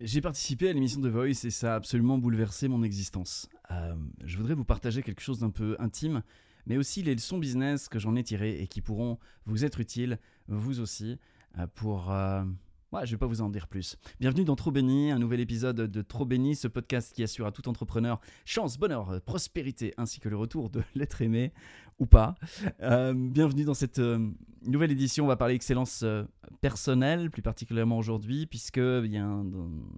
[0.00, 3.50] J'ai participé à l'émission The Voice et ça a absolument bouleversé mon existence.
[3.70, 6.22] Euh, je voudrais vous partager quelque chose d'un peu intime,
[6.64, 10.18] mais aussi les leçons business que j'en ai tirées et qui pourront vous être utiles,
[10.48, 11.18] vous aussi,
[11.58, 12.10] euh, pour...
[12.10, 12.44] Euh,
[12.92, 13.96] Ouais, je vais pas vous en dire plus.
[14.18, 17.52] Bienvenue dans Trop Béni, un nouvel épisode de Trop Béni, ce podcast qui assure à
[17.52, 21.52] tout entrepreneur chance, bonheur, prospérité, ainsi que le retour de l'être aimé
[22.00, 22.34] ou pas.
[22.82, 24.28] Euh, bienvenue dans cette euh,
[24.62, 25.24] nouvelle édition.
[25.24, 26.24] On va parler excellence euh,
[26.62, 29.46] personnelle, plus particulièrement aujourd'hui, puisque a un,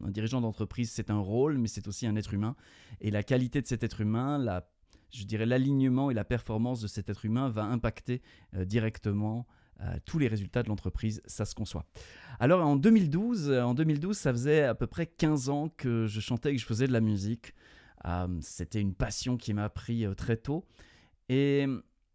[0.05, 2.57] un dirigeant d'entreprise, c'est un rôle, mais c'est aussi un être humain.
[3.01, 4.69] Et la qualité de cet être humain, la,
[5.11, 8.21] je dirais l'alignement et la performance de cet être humain va impacter
[8.53, 9.47] directement
[10.05, 11.87] tous les résultats de l'entreprise, ça se conçoit.
[12.41, 16.21] Alors en 2012, euh, en 2012, ça faisait à peu près 15 ans que je
[16.21, 17.55] chantais et que je faisais de la musique.
[18.05, 20.65] Euh, c'était une passion qui m'a pris euh, très tôt.
[21.29, 21.67] Et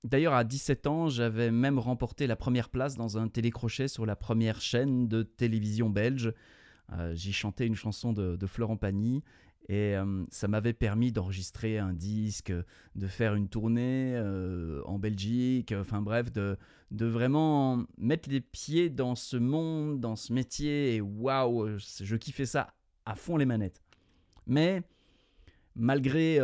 [0.03, 4.15] d'ailleurs, à 17 ans, j'avais même remporté la première place dans un télécrochet sur la
[4.15, 6.33] première chaîne de télévision belge.
[7.13, 9.21] J'y chantais une chanson de Florent Pagny
[9.69, 9.95] et
[10.31, 12.53] ça m'avait permis d'enregistrer un disque,
[12.95, 14.17] de faire une tournée
[14.85, 16.57] en Belgique, enfin bref, de,
[16.91, 20.95] vraiment mettre les pieds dans ce monde, dans ce métier.
[20.95, 22.73] Et waouh, je kiffais ça
[23.05, 23.83] à fond les manettes.
[24.45, 24.83] Mais
[25.75, 26.39] malgré,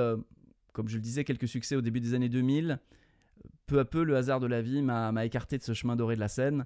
[0.73, 2.77] comme je le disais, quelques succès au début des années 2000,
[3.67, 6.19] peu à peu, le hasard de la vie m'a écarté de ce chemin doré de
[6.19, 6.65] la scène.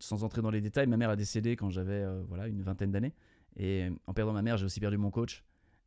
[0.00, 3.14] sans entrer dans les détails, ma mère a décédé quand j'avais voilà, une vingtaine d'années.
[3.56, 5.44] Et en perdant ma mère, j'ai aussi perdu mon coach.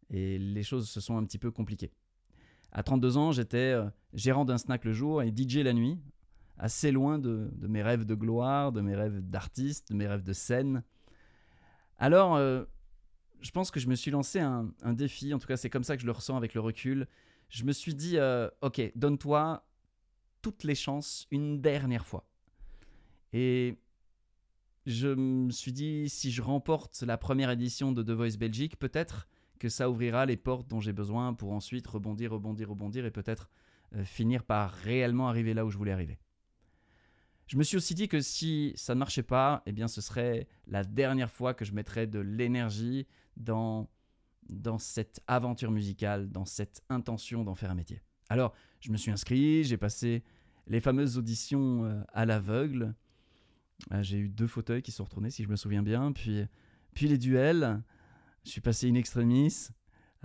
[0.09, 1.91] Et les choses se sont un petit peu compliquées.
[2.71, 5.99] À 32 ans, j'étais euh, gérant d'un snack le jour et DJ la nuit,
[6.57, 10.33] assez loin de, mes rêves de gloire, de mes rêves d'artiste, de mes rêves de
[10.33, 10.83] scène.
[11.99, 12.65] Alors, euh,
[13.41, 15.95] je pense que je me suis lancé un, défi, en tout cas c'est comme ça
[15.95, 17.07] que je le ressens avec le recul.
[17.49, 19.63] Je me suis dit, euh, ok, donne-toi
[20.41, 22.25] toutes les chances une dernière fois.
[23.33, 23.77] Et
[24.85, 29.27] je me suis dit, si je remporte la première édition de The Voice Belgique, peut-être
[29.59, 33.49] que ça ouvrira les portes dont j'ai besoin pour ensuite rebondir, rebondir, rebondir et peut-être
[33.95, 36.19] euh, finir par réellement arriver là où je voulais arriver.
[37.47, 40.47] Je me suis aussi dit que si ça ne marchait pas, eh bien ce serait
[40.67, 43.07] la dernière fois que je mettrais de l'énergie
[43.37, 43.89] dans,
[44.49, 48.01] dans cette aventure musicale, dans cette intention d'en faire un métier.
[48.29, 50.23] Alors, je me suis inscrit, j'ai passé
[50.67, 52.95] les fameuses auditions euh, à l'aveugle,
[54.01, 56.11] j'ai eu deux fauteuils qui sont retournés, si je me souviens bien.
[56.11, 56.43] Puis,
[56.93, 57.81] puis les duels.
[58.45, 59.69] Je suis passé in extremis.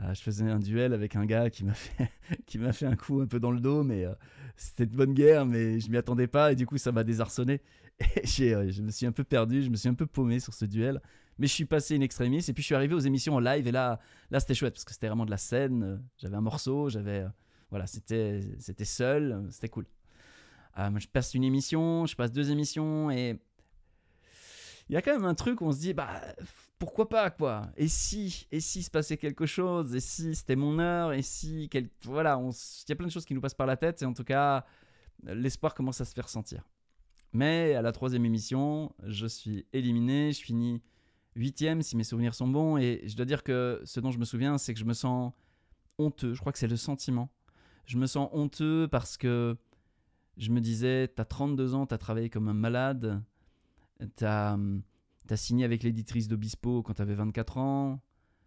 [0.00, 2.10] Ah, je faisais un duel avec un gars qui m'a fait,
[2.46, 4.14] qui m'a fait un coup un peu dans le dos, mais euh,
[4.56, 7.60] c'était de bonne guerre, mais je m'y attendais pas et du coup ça m'a désarçonné.
[8.40, 10.64] Euh, je me suis un peu perdu, je me suis un peu paumé sur ce
[10.64, 11.02] duel.
[11.38, 13.66] Mais je suis passé in extremis et puis je suis arrivé aux émissions en live
[13.66, 13.98] et là,
[14.30, 16.00] là c'était chouette parce que c'était vraiment de la scène.
[16.16, 17.28] J'avais un morceau, j'avais, euh,
[17.70, 19.86] voilà, c'était, c'était seul, c'était cool.
[20.76, 23.40] Je passe une émission, je passe deux émissions et
[24.88, 26.20] il y a quand même un truc où on se dit, bah,
[26.78, 30.78] pourquoi pas, quoi Et si Et si se passait quelque chose Et si c'était mon
[30.78, 31.68] heure Et si.
[31.70, 31.88] Quel...
[32.04, 34.14] Voilà, il y a plein de choses qui nous passent par la tête, et en
[34.14, 34.64] tout cas,
[35.24, 36.68] l'espoir commence à se faire sentir.
[37.32, 40.82] Mais à la troisième émission, je suis éliminé, je finis
[41.34, 44.24] huitième si mes souvenirs sont bons, et je dois dire que ce dont je me
[44.24, 45.32] souviens, c'est que je me sens
[45.98, 47.28] honteux, je crois que c'est le sentiment.
[47.84, 49.56] Je me sens honteux parce que
[50.36, 53.22] je me disais, t'as 32 ans, t'as travaillé comme un malade,
[54.16, 54.56] tu as,
[55.36, 58.00] signé avec l'éditrice d'Obispo quand tu avais 24 ans.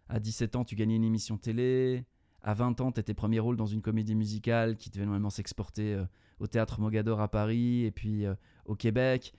[0.08, 2.04] À 17 ans, tu gagnais une émission télé.
[2.42, 5.94] À 20 ans, tu étais premier rôle dans une comédie musicale qui devait normalement s'exporter
[5.94, 6.04] euh,
[6.40, 9.32] au théâtre Mogador à Paris et puis euh, au Québec.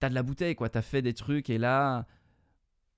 [0.00, 0.68] Tu as de la bouteille, quoi.
[0.68, 2.06] Tu as fait des trucs et là,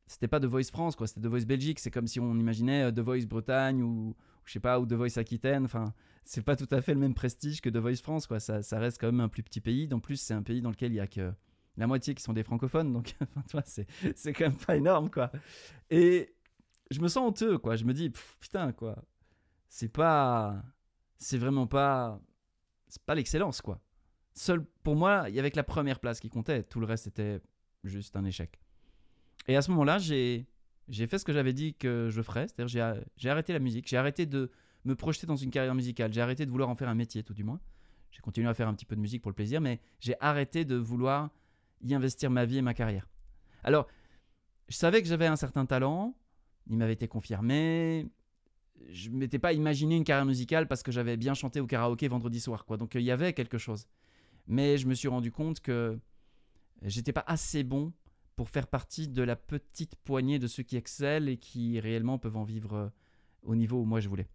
[0.07, 1.07] c'était pas The Voice France, quoi.
[1.07, 1.81] C'était The Voice Belgique.
[1.81, 4.95] C'est comme si on imaginait euh, The Voice Bretagne ou, je sais pas, ou The
[4.95, 5.65] Voice Aquitaine.
[5.67, 5.93] Enfin,
[6.25, 8.41] c'est pas tout à fait le même prestige que The Voice France, quoi.
[8.41, 9.89] Ça, ça reste quand même un plus petit pays.
[9.93, 11.33] En plus, c'est un pays dans lequel il y a que
[11.77, 13.17] la moitié qui sont des francophones, donc
[13.65, 15.31] c'est, quand même pas énorme, quoi.
[15.89, 16.35] Et
[16.91, 17.77] je me sens honteux, quoi.
[17.77, 18.11] Je me dis,
[18.41, 19.03] putain, quoi.
[19.69, 20.63] C'est pas.
[21.17, 22.21] C'est vraiment pas.
[22.89, 23.81] C'est pas l'excellence, quoi.
[24.35, 26.63] Seul, pour moi, il y avait que la première place qui comptait.
[26.65, 27.41] Tout le reste était
[27.85, 28.61] juste un échec.
[29.49, 30.47] Et à ce moment-là, j'ai,
[30.89, 32.49] fait ce que j'avais dit que je ferais.
[32.49, 33.89] C'est-à-dire, j'ai arrêté la musique.
[33.89, 34.51] J'ai arrêté de
[34.85, 36.13] me projeter dans une carrière musicale.
[36.13, 37.61] J'ai arrêté de vouloir en faire un métier, tout du moins.
[38.11, 40.65] J'ai continué à faire un petit peu de musique pour le plaisir, mais j'ai arrêté
[40.65, 41.31] de vouloir
[41.83, 43.09] y investir ma vie et ma carrière.
[43.63, 43.87] Alors,
[44.69, 46.15] je savais que j'avais un certain talent,
[46.69, 48.07] il m'avait été confirmé.
[48.89, 52.41] Je m'étais pas imaginé une carrière musicale parce que j'avais bien chanté au karaoké vendredi
[52.41, 52.77] soir, quoi.
[52.77, 53.87] Donc il y avait quelque chose.
[54.47, 55.99] Mais je me suis rendu compte que
[56.83, 57.93] j'étais pas assez bon
[58.37, 62.37] pour faire partie de la petite poignée de ceux qui excellent et qui réellement peuvent
[62.37, 62.89] en vivre euh,
[63.43, 64.29] au niveau où moi je voulais.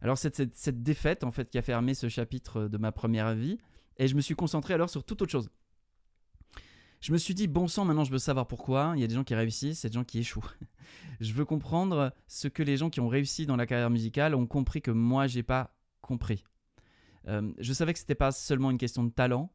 [0.00, 3.34] Alors c'est cette, cette, défaite en fait qui a fermé ce chapitre de ma première
[3.34, 3.58] vie
[3.96, 5.50] et je me suis concentré alors sur toute autre chose.
[7.00, 8.92] Je me suis dit, bon sang, maintenant je veux savoir pourquoi.
[8.96, 10.50] Il y a des gens qui réussissent et des gens qui échouent.
[11.20, 14.46] je veux comprendre ce que les gens qui ont réussi dans la carrière musicale ont
[14.46, 16.44] compris que moi, j'ai pas compris.
[17.28, 19.52] Euh, je savais que c'était pas seulement une question de talent,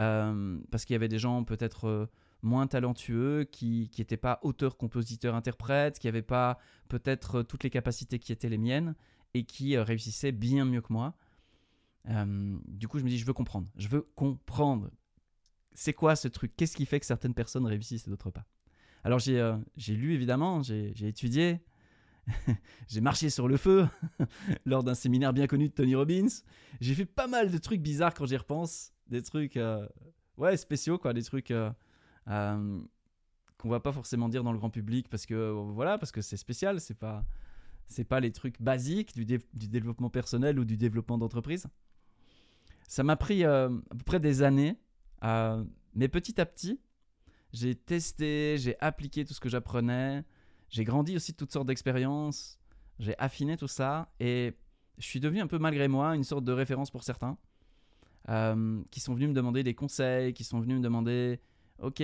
[0.00, 2.06] euh, parce qu'il y avait des gens peut-être euh,
[2.42, 6.58] moins talentueux, qui n'étaient pas auteurs, compositeurs, interprètes, qui n'avaient pas
[6.88, 8.94] peut-être toutes les capacités qui étaient les miennes,
[9.34, 11.14] et qui réussissaient bien mieux que moi.
[12.06, 13.68] du coup, je me dis, je veux comprendre.
[13.76, 14.90] Je veux comprendre
[15.74, 16.52] c'est quoi ce truc?
[16.56, 18.44] Qu'est-ce qui fait que certaines personnes réussissent et d'autres pas?
[19.04, 19.56] Alors j'ai euh,
[19.88, 21.60] lu évidemment, j'ai étudié,
[22.88, 23.86] j'ai marché sur le feu
[24.64, 26.28] lors d'un séminaire bien connu de Tony Robbins.
[26.80, 29.86] J'ai fait pas mal de trucs bizarres quand j'y repense, des trucs euh,
[30.36, 31.70] ouais spéciaux quoi, des trucs euh,
[32.26, 36.36] qu'on va pas forcément dire dans le grand public parce que voilà parce que c'est
[36.36, 37.24] spécial, c'est pas
[37.88, 41.66] c'est pas les trucs basiques du, du, développement personnel ou du développement d'entreprise.
[42.88, 44.78] Ça m'a pris à peu près des années
[45.24, 45.64] euh,
[45.94, 46.80] mais petit à petit,
[47.52, 50.24] j'ai testé, j'ai appliqué tout ce que j'apprenais,
[50.68, 52.58] j'ai grandi aussi de toutes sortes d'expériences,
[52.98, 54.54] j'ai affiné tout ça et
[54.98, 57.36] je suis devenu un peu malgré moi une sorte de référence pour certains
[58.28, 61.40] euh, qui sont venus me demander des conseils, qui sont venus me demander
[61.78, 62.02] ok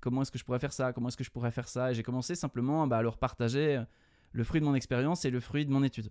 [0.00, 1.94] comment est-ce que je pourrais faire ça, comment est-ce que je pourrais faire ça et
[1.94, 3.82] j'ai commencé simplement bah, à leur partager
[4.32, 6.10] le fruit de mon expérience et le fruit de mon étude.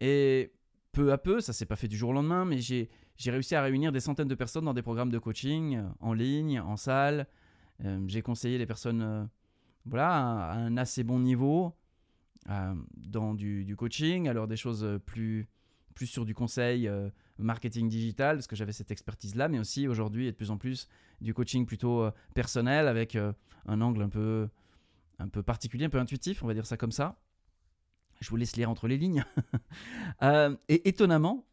[0.00, 0.52] Et
[0.92, 3.54] peu à peu, ça s'est pas fait du jour au lendemain, mais j'ai j'ai réussi
[3.54, 6.76] à réunir des centaines de personnes dans des programmes de coaching, euh, en ligne, en
[6.76, 7.26] salle.
[7.84, 9.24] Euh, j'ai conseillé les personnes euh,
[9.86, 11.74] voilà, à, un assez bon niveau
[12.96, 15.48] dans du, coaching, alors des choses plus,
[15.94, 16.90] plus sur du conseil
[17.38, 20.88] marketing digital, parce que j'avais cette expertise-là, mais aussi aujourd'hui et de plus en plus
[21.20, 22.04] du coaching plutôt
[22.34, 24.48] personnel avec un angle un peu,
[25.20, 27.20] un peu particulier, un peu intuitif, on va dire ça comme ça.
[28.20, 29.24] Je vous laisse lire entre les lignes.
[30.68, 31.46] et étonnamment,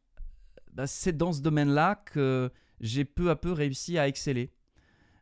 [0.73, 2.51] bah, c'est dans ce domaine-là que
[2.81, 4.51] j'ai peu à peu réussi à exceller.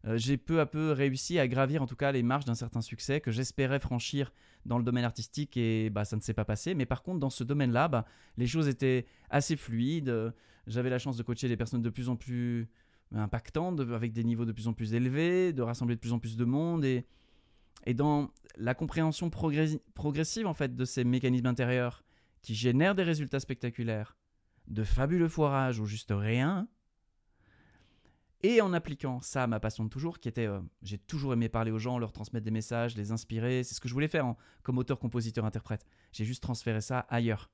[0.06, 2.82] Euh, j'ai peu à peu réussi à gravir en tout cas les marches d'un certain
[2.82, 4.32] succès que j'espérais franchir
[4.66, 6.76] dans le domaine artistique et bah, ça ne s'est pas passé.
[6.76, 8.06] Mais par contre, dans ce domaine-là, bah,
[8.38, 10.34] les choses étaient assez fluides.
[10.68, 12.70] J'avais la chance de coacher des personnes de plus en plus
[13.14, 16.36] impactantes, avec des niveaux de plus en plus élevés, de rassembler de plus en plus
[16.36, 16.84] de monde.
[16.84, 17.06] Et,
[17.86, 22.04] et dans la compréhension progressive en fait de ces mécanismes intérieurs
[22.42, 24.17] qui génèrent des résultats spectaculaires,
[24.68, 26.68] de fabuleux foirages ou juste rien.
[28.44, 31.50] Et en appliquant ça à ma passion de toujours, qui était, euh, j'ai toujours aimé
[31.50, 34.36] parler aux gens, leur transmettre des messages, les inspirer, c'est ce que je voulais faire
[34.62, 35.86] comme auteur, compositeur, interprète.
[36.12, 37.50] J'ai juste transféré ça ailleurs.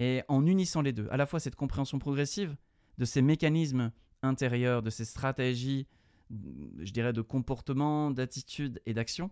[0.00, 2.56] Et en unissant les deux, à la fois cette compréhension progressive
[2.98, 5.86] de ces mécanismes intérieurs, de ces stratégies,
[6.30, 9.30] je dirais, de comportement, d'attitude et d'action,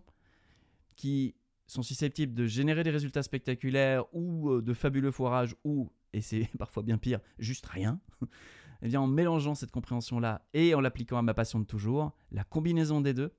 [0.95, 1.35] qui
[1.67, 6.49] sont susceptibles de générer des résultats spectaculaires ou euh, de fabuleux foirages ou et c'est
[6.57, 7.99] parfois bien pire, juste rien,
[8.81, 12.43] eh bien en mélangeant cette compréhension-là et en l'appliquant à ma passion de toujours, la
[12.43, 13.33] combinaison des deux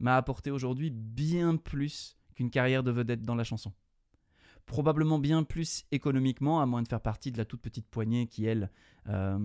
[0.00, 3.72] m'a apporté aujourd'hui bien plus qu'une carrière de vedette dans la chanson.
[4.66, 8.44] Probablement bien plus économiquement, à moins de faire partie de la toute petite poignée qui,
[8.44, 8.70] elle,
[9.08, 9.38] euh,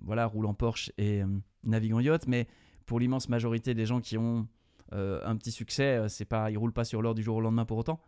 [0.00, 1.26] voilà, roule en Porsche et euh,
[1.64, 2.46] navigue en yacht, mais
[2.86, 4.46] pour l'immense majorité des gens qui ont
[4.92, 7.64] euh, un petit succès, c'est pas, ils roulent pas sur l'or du jour au lendemain
[7.64, 8.00] pour autant.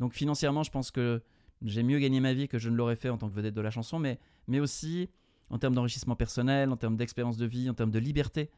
[0.00, 1.22] Donc financièrement, je pense que
[1.62, 3.60] j'ai mieux gagné ma vie que je ne l'aurais fait en tant que vedette de
[3.60, 5.08] la chanson, mais, mais aussi
[5.50, 8.50] en termes d'enrichissement personnel, en termes d'expérience de vie, en termes de liberté.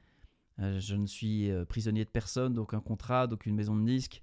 [0.61, 4.23] Euh, je ne suis euh, prisonnier de personne, d'aucun contrat, d'aucune maison de disque,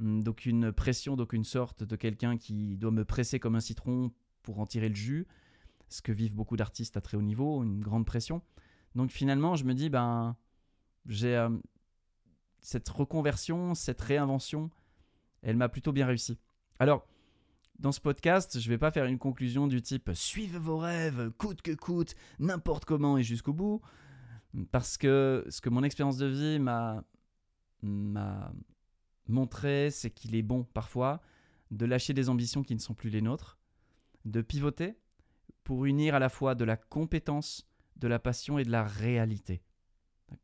[0.00, 4.60] hum, d'aucune pression, d'aucune sorte, de quelqu'un qui doit me presser comme un citron pour
[4.60, 5.26] en tirer le jus,
[5.88, 8.42] ce que vivent beaucoup d'artistes à très haut niveau, une grande pression.
[8.94, 10.36] Donc finalement, je me dis, ben,
[11.06, 11.50] j'ai euh,
[12.60, 14.70] cette reconversion, cette réinvention,
[15.42, 16.38] elle m'a plutôt bien réussi.
[16.78, 17.06] Alors,
[17.78, 21.30] dans ce podcast, je ne vais pas faire une conclusion du type suivez vos rêves,
[21.38, 23.80] coûte que coûte, n'importe comment et jusqu'au bout.
[24.70, 27.04] Parce que ce que mon expérience de vie m'a,
[29.26, 31.20] montré, c'est qu'il est bon parfois
[31.70, 33.58] de lâcher des ambitions qui ne sont plus les nôtres,
[34.24, 34.96] de pivoter
[35.64, 37.66] pour unir à la fois de la compétence,
[37.96, 39.62] de la passion et de la réalité.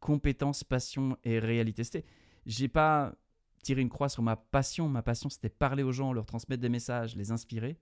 [0.00, 2.04] Compétence, passion et réalité.
[2.46, 3.14] J'ai pas
[3.62, 4.88] tirer une croix sur ma passion.
[4.88, 7.78] Ma passion, c'était parler aux gens, leur transmettre des messages, les inspirer.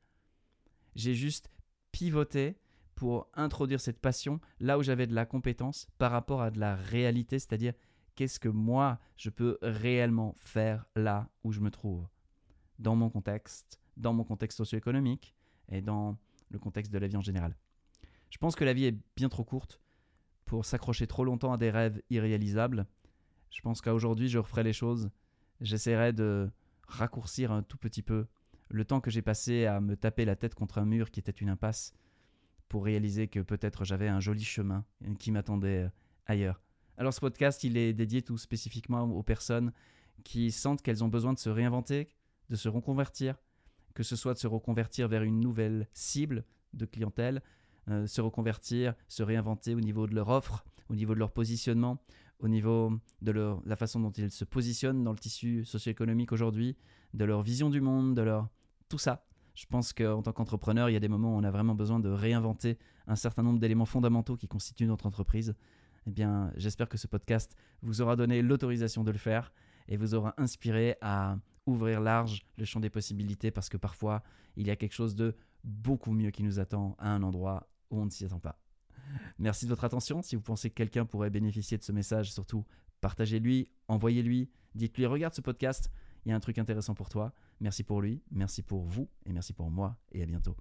[0.95, 1.51] J'ai juste
[1.93, 2.59] pivoté
[2.95, 6.75] pour introduire cette passion là où j'avais de la compétence par rapport à de la
[6.75, 7.75] réalité, c'est-à-dire
[8.17, 12.09] qu'est-ce que moi je peux réellement faire là où je me trouve,
[12.81, 15.37] dans mon contexte, dans mon contexte socio-économique
[15.69, 16.19] et dans
[16.51, 17.57] le contexte de la vie en général.
[18.31, 19.81] Je pense que la vie est bien trop courte
[20.45, 22.87] pour s'accrocher trop longtemps à des rêves irréalisables.
[23.51, 25.11] Je pense qu'aujourd'hui je referai les choses
[25.61, 26.51] j'essaierai de
[26.87, 28.27] raccourcir un tout petit peu
[28.71, 31.33] le temps que j'ai passé à me taper la tête contre un mur qui était
[31.33, 31.95] une impasse
[32.69, 34.85] pour réaliser que peut-être j'avais un joli chemin
[35.19, 35.89] qui m'attendait
[36.27, 36.61] ailleurs,
[36.99, 39.73] Alors ce podcast, il est dédié tout spécifiquement aux personnes
[40.25, 42.09] qui sentent qu'elles ont besoin de se réinventer,
[42.51, 43.37] de se reconvertir,
[43.95, 47.43] que ce soit de se reconvertir vers une nouvelle cible de clientèle,
[47.89, 52.03] euh, se reconvertir, se réinventer au niveau de leur offre, au niveau de leur positionnement,
[52.41, 52.93] au niveau
[53.23, 56.77] de leur, la façon dont ils se positionnent dans le tissu socio-économique aujourd'hui,
[57.15, 58.49] de leur vision du monde, de leur
[58.89, 59.25] tout ça.
[59.55, 61.99] Je pense qu'en tant qu'entrepreneur, il y a des moments où on a vraiment besoin
[61.99, 62.79] de réinventer
[63.09, 65.55] un certain nombre d'éléments fondamentaux qui constituent notre entreprise.
[66.07, 69.53] Eh bien, j'espère que ce podcast vous aura donné l'autorisation de le faire
[69.89, 74.23] et vous aura inspiré à ouvrir large le champ des possibilités parce que parfois,
[74.57, 78.01] il y a quelque chose de beaucoup mieux qui nous attend à un endroit où
[78.01, 78.61] on ne s'y attend pas.
[79.39, 80.23] Merci de votre attention.
[80.23, 82.65] Si vous pensez que quelqu'un pourrait bénéficier de ce message, surtout
[83.01, 85.91] partagez-lui, envoyez-lui, dites-lui regarde ce podcast,
[86.25, 87.33] il y a un truc intéressant pour toi.
[87.61, 90.57] Merci pour lui, merci pour vous et merci pour moi et à bientôt.